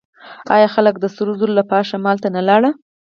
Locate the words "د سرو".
0.99-1.33